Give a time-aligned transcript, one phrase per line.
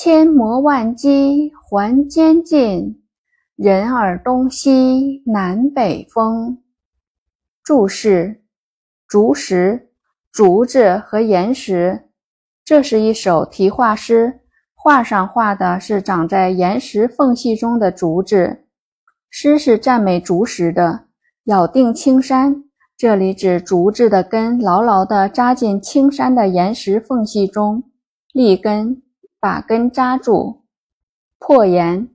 [0.00, 3.02] 千磨万击还坚劲，
[3.56, 6.62] 人耳东西南北风。
[7.64, 8.44] 注释：
[9.08, 9.90] 竹石，
[10.30, 12.10] 竹子和岩石。
[12.64, 14.42] 这是一首题画诗，
[14.72, 18.66] 画上画的是长在岩石缝隙中的竹子。
[19.28, 21.06] 诗是赞美竹石的。
[21.46, 22.62] 咬定青山。
[22.96, 27.82] 这里指竹子的根牢牢地扎进青山的岩石缝隙中，
[28.32, 29.02] 立根
[29.40, 30.62] 把根扎住。
[31.38, 32.08] 破岩，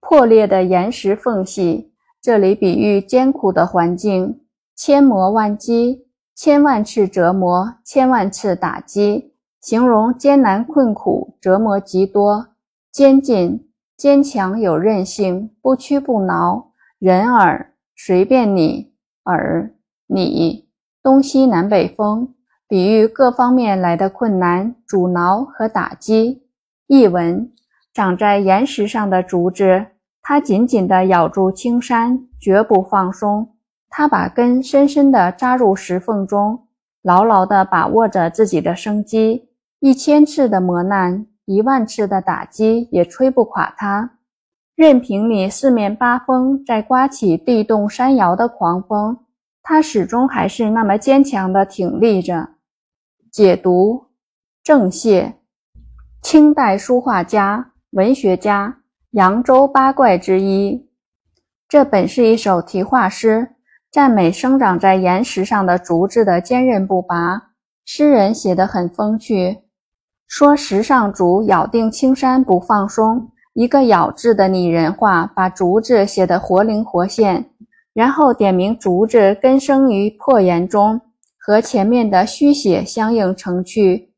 [0.00, 1.92] 破裂的岩石缝隙。
[2.20, 4.40] 这里比喻艰苦的环境。
[4.74, 12.48] 千磨万击，千万次折磨，千万次打击，形容艰难困苦，折磨极多。
[12.92, 16.72] 坚劲，坚强有韧性，不屈不挠。
[16.98, 18.92] 人耳，随便你
[19.24, 19.74] 耳。
[20.06, 20.68] 你
[21.02, 22.34] 东西南北风，
[22.66, 26.45] 比喻各方面来的困难、阻挠和打击。
[26.86, 27.52] 译文：
[27.92, 29.86] 长在岩石上的竹子，
[30.22, 33.56] 它紧紧地咬住青山，绝不放松。
[33.88, 36.68] 它把根深深地扎入石缝中，
[37.02, 39.48] 牢牢地把握着自己的生机。
[39.80, 44.18] 一千次的磨难，一万次的打击，也吹不垮它。
[44.76, 49.18] 任凭你四面八方在刮起地动山摇的狂风。
[49.62, 52.50] 它始终还是那么坚强地挺立着。
[53.32, 54.06] 解读：
[54.62, 55.32] 郑燮，
[56.28, 58.78] 清代书画家、文学家，
[59.12, 60.88] 扬州八怪之一。
[61.68, 63.50] 这本是一首题画诗，
[63.92, 67.40] 赞美生长在岩石上的竹子的坚韧不拔。
[67.84, 69.58] 诗人写得很风趣，
[70.26, 77.48] 说石上竹咬定青山不放松，一个“咬”字的拟人化，把竹子写得活灵活现。
[77.94, 81.00] 然后点明竹子根生于破岩中，
[81.38, 84.10] 和前面的虚写相映成趣。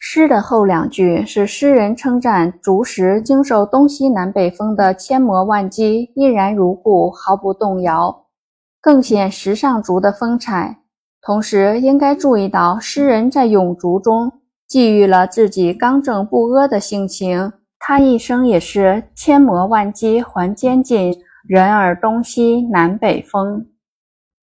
[0.00, 8.26] 诗的后两句是诗人称赞竹石经受东西南北风的千磨万击，依然如故，毫不动摇，
[8.80, 10.78] 更显石上竹的风采。
[11.20, 14.32] 同时，应该注意到诗人在咏竹中
[14.68, 21.12] 寄予了自己刚正不阿的性情，他一生也是千磨万击还坚劲。
[21.46, 23.66] 人耳东西南北风。